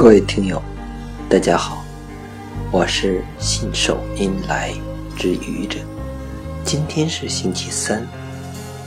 [0.00, 0.62] 各位听友，
[1.28, 1.84] 大家好，
[2.70, 4.72] 我是信手拈来
[5.16, 5.80] 之愚者。
[6.64, 8.06] 今天是星期三，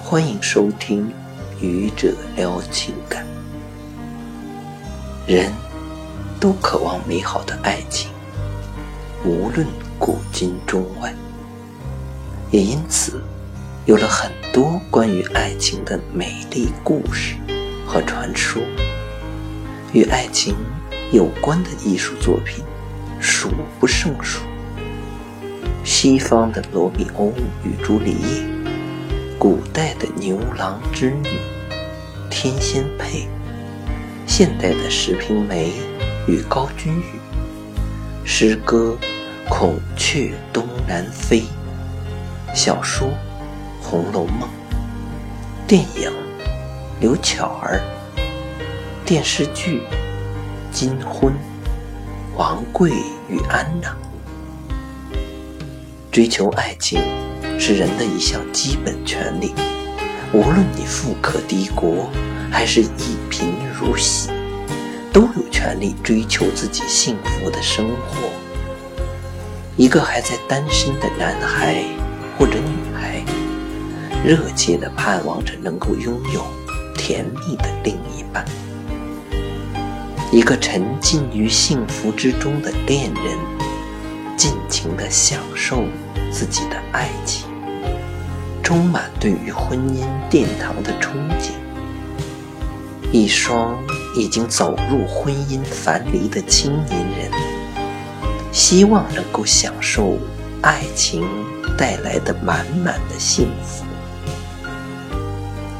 [0.01, 1.11] 欢迎收听
[1.59, 3.27] 愚者聊情感。
[5.27, 5.51] 人
[6.39, 8.09] 都渴望美好的爱情，
[9.25, 9.67] 无论
[9.99, 11.13] 古今中外，
[12.51, 13.21] 也因此
[13.85, 17.35] 有了很多关于爱情的美丽故事
[17.85, 18.63] 和传说，
[19.91, 20.55] 与爱情。
[21.11, 22.63] 有关的艺术作品
[23.19, 24.41] 数不胜数。
[25.83, 27.33] 西方的罗密欧
[27.65, 28.43] 与朱丽叶，
[29.37, 31.27] 古代的牛郎织女、
[32.29, 33.27] 天仙配，
[34.25, 35.73] 现代的石平梅
[36.27, 37.19] 与高君宇，
[38.23, 38.97] 诗歌
[39.49, 41.41] 《孔雀东南飞》，
[42.55, 43.09] 小说
[43.81, 44.47] 《红楼梦》，
[45.67, 46.09] 电影
[47.01, 47.81] 《刘巧儿》，
[49.05, 49.81] 电视剧。
[50.71, 51.33] 金婚，
[52.37, 52.91] 王贵
[53.29, 53.95] 与安娜。
[56.09, 57.01] 追求爱情
[57.59, 59.53] 是人的一项基本权利，
[60.33, 62.09] 无论你富可敌国，
[62.49, 64.29] 还是一贫如洗，
[65.11, 68.29] 都有权利追求自己幸福的生活。
[69.77, 71.83] 一个还在单身的男孩
[72.37, 73.23] 或者女孩，
[74.25, 76.45] 热切地盼望着能够拥有
[76.95, 78.45] 甜蜜的另一半。
[80.31, 83.37] 一个沉浸于幸福之中的恋人，
[84.37, 85.83] 尽情地享受
[86.31, 87.49] 自己的爱情，
[88.63, 91.51] 充满对于婚姻殿堂的憧憬。
[93.11, 93.77] 一双
[94.15, 97.29] 已经走入婚姻樊篱的青年人，
[98.53, 100.17] 希望能够享受
[100.61, 101.27] 爱情
[101.77, 103.83] 带来的满满的幸福。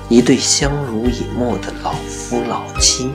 [0.09, 3.09] 一对相濡以沫的老夫老妻。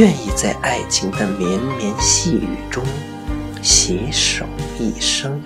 [0.00, 2.82] 愿意在爱情的绵绵细雨中
[3.62, 4.46] 携手
[4.78, 5.38] 一生。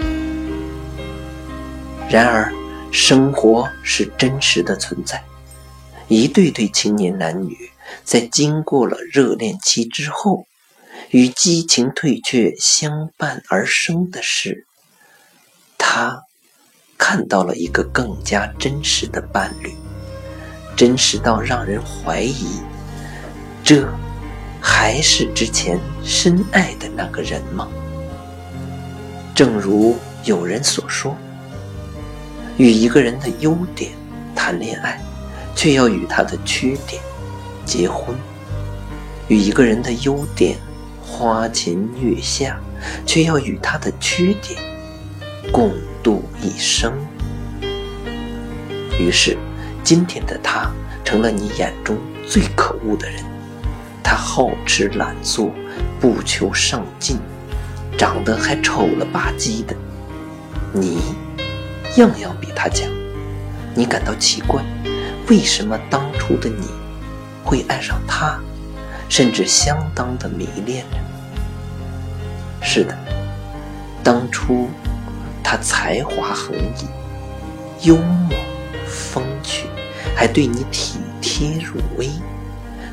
[2.09, 2.55] 然而，
[2.93, 5.21] 生活是真实的存在。
[6.07, 7.69] 一对对青年男女
[8.05, 10.47] 在经过了热恋期之后，
[11.11, 14.69] 与激情退却相伴而生的是，
[15.77, 16.23] 他
[16.97, 19.75] 看到了一个更加真实的伴侣，
[20.77, 22.61] 真实到让人怀疑
[23.65, 23.93] 这。
[24.67, 27.69] 还是之前深爱的那个人吗？
[29.35, 31.15] 正如有人所说，
[32.57, 33.93] 与一个人的优点
[34.35, 34.99] 谈恋爱，
[35.55, 37.03] 却要与他的缺点
[37.67, 38.17] 结婚；
[39.29, 40.57] 与一个人的优点
[41.03, 42.59] 花前月下，
[43.05, 44.59] 却要与他的缺点
[45.53, 46.91] 共度一生。
[48.99, 49.37] 于是，
[49.83, 50.71] 今天的他
[51.05, 53.34] 成了你眼中最可恶的人。
[54.05, 55.51] 他好吃懒做，
[55.99, 57.17] 不求上进，
[57.99, 59.75] 长得还丑了吧唧的。
[60.73, 61.01] 你
[61.97, 62.89] 样样比他强，
[63.75, 64.63] 你感到奇怪，
[65.29, 66.69] 为什么当初的你
[67.43, 68.39] 会爱上他，
[69.09, 70.99] 甚至相当的迷恋呢？
[72.61, 72.97] 是的，
[74.03, 74.69] 当初
[75.43, 76.87] 他才华横溢，
[77.87, 78.37] 幽默
[78.87, 79.67] 风趣，
[80.15, 82.11] 还对你体贴入微。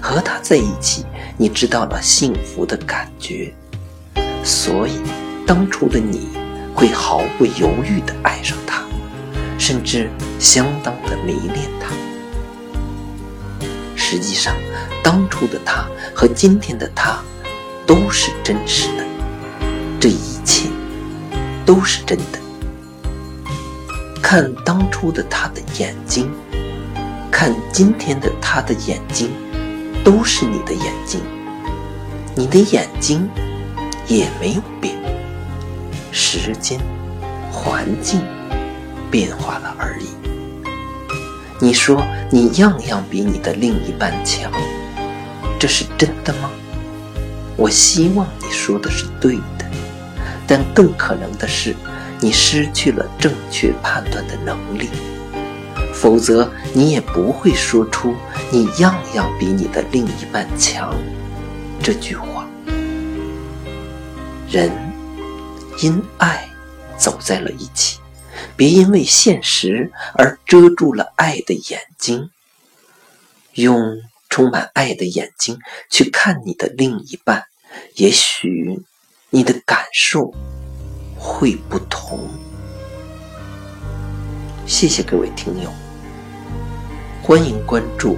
[0.02, 1.06] 和他在一起，
[1.38, 3.54] 你知道了幸福的感觉，
[4.44, 5.00] 所以
[5.46, 6.30] 当初的你
[6.74, 8.84] 会毫不犹豫地爱上他，
[9.60, 11.94] 甚至相当的迷恋他。
[13.96, 14.56] 实际上，
[15.04, 17.22] 当初的他和今天的他
[17.86, 19.06] 都是真实的，
[20.00, 20.68] 这一切
[21.66, 22.40] 都是真的。
[24.22, 26.30] 看当初的他的眼睛，
[27.32, 29.30] 看今天的他的眼睛。
[30.04, 31.22] 都是你的眼睛，
[32.36, 33.30] 你的眼睛
[34.08, 34.96] 也没有变，
[36.12, 36.80] 时间、
[37.52, 38.22] 环境
[39.10, 40.08] 变化了而已。
[41.60, 44.52] 你说你样样比你的另一半强，
[45.60, 46.50] 这是真的吗？
[47.56, 49.66] 我希望你说的是对的，
[50.48, 51.76] 但更可能的是，
[52.20, 54.90] 你失去了正确判断的能力。
[55.94, 58.16] 否则，你也不会说出
[58.54, 60.94] “你样样比你的另一半强”
[61.82, 62.46] 这句话。
[64.50, 64.70] 人
[65.82, 66.50] 因爱
[66.98, 68.00] 走在了一起，
[68.58, 72.30] 别因为现实而遮住了爱的眼睛。
[73.54, 73.98] 用
[74.30, 75.58] 充满爱的眼睛
[75.90, 77.46] 去看你的另一半，
[77.96, 78.82] 也许
[79.30, 80.34] 你的感受
[81.18, 82.30] 会不同。
[84.66, 85.70] 谢谢各位听友。
[87.24, 88.18] 欢迎关注